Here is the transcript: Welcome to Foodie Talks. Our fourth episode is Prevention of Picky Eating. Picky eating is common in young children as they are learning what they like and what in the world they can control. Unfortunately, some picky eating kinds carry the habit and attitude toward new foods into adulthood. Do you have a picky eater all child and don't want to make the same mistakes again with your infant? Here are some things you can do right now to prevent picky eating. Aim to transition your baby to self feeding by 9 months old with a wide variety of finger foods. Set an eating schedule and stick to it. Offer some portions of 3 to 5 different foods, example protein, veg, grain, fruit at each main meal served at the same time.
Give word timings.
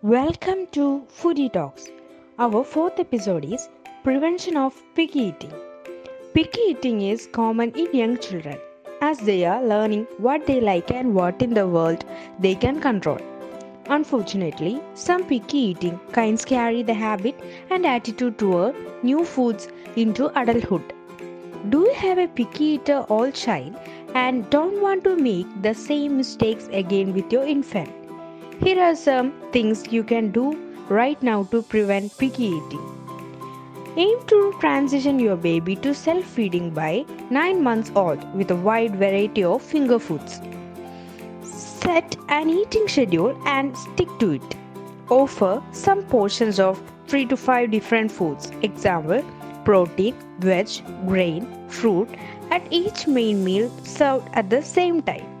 Welcome 0.00 0.68
to 0.74 1.04
Foodie 1.10 1.52
Talks. 1.52 1.90
Our 2.38 2.62
fourth 2.62 3.00
episode 3.00 3.44
is 3.44 3.68
Prevention 4.04 4.56
of 4.56 4.80
Picky 4.94 5.18
Eating. 5.18 5.52
Picky 6.32 6.60
eating 6.68 7.02
is 7.02 7.26
common 7.32 7.72
in 7.72 7.92
young 7.92 8.16
children 8.16 8.60
as 9.00 9.18
they 9.18 9.44
are 9.44 9.60
learning 9.60 10.06
what 10.18 10.46
they 10.46 10.60
like 10.60 10.92
and 10.92 11.16
what 11.16 11.42
in 11.42 11.52
the 11.52 11.66
world 11.66 12.04
they 12.38 12.54
can 12.54 12.80
control. 12.80 13.18
Unfortunately, 13.86 14.80
some 14.94 15.24
picky 15.24 15.58
eating 15.58 15.98
kinds 16.12 16.44
carry 16.44 16.84
the 16.84 16.94
habit 16.94 17.34
and 17.68 17.84
attitude 17.84 18.38
toward 18.38 18.76
new 19.02 19.24
foods 19.24 19.66
into 19.96 20.30
adulthood. 20.40 20.94
Do 21.70 21.80
you 21.80 21.94
have 21.94 22.18
a 22.18 22.28
picky 22.28 22.66
eater 22.76 23.00
all 23.08 23.32
child 23.32 23.74
and 24.14 24.48
don't 24.48 24.80
want 24.80 25.02
to 25.02 25.16
make 25.16 25.60
the 25.60 25.74
same 25.74 26.16
mistakes 26.16 26.68
again 26.70 27.12
with 27.12 27.32
your 27.32 27.42
infant? 27.42 27.90
Here 28.60 28.82
are 28.82 28.96
some 28.96 29.32
things 29.52 29.92
you 29.92 30.02
can 30.02 30.32
do 30.32 30.52
right 30.88 31.22
now 31.22 31.44
to 31.52 31.62
prevent 31.62 32.18
picky 32.18 32.46
eating. 32.46 32.86
Aim 33.96 34.18
to 34.26 34.52
transition 34.58 35.20
your 35.20 35.36
baby 35.36 35.76
to 35.76 35.94
self 35.94 36.24
feeding 36.24 36.70
by 36.70 37.04
9 37.30 37.62
months 37.62 37.92
old 37.94 38.24
with 38.34 38.50
a 38.50 38.56
wide 38.56 38.96
variety 38.96 39.44
of 39.44 39.62
finger 39.62 40.00
foods. 40.00 40.40
Set 41.44 42.16
an 42.28 42.50
eating 42.50 42.88
schedule 42.88 43.40
and 43.46 43.78
stick 43.78 44.08
to 44.18 44.32
it. 44.32 44.56
Offer 45.08 45.62
some 45.70 46.02
portions 46.16 46.58
of 46.58 46.82
3 47.06 47.26
to 47.26 47.36
5 47.36 47.70
different 47.70 48.10
foods, 48.10 48.50
example 48.62 49.22
protein, 49.64 50.14
veg, 50.40 50.68
grain, 51.06 51.46
fruit 51.68 52.08
at 52.50 52.72
each 52.72 53.06
main 53.06 53.44
meal 53.44 53.70
served 53.84 54.28
at 54.32 54.50
the 54.50 54.62
same 54.62 55.02
time. 55.02 55.37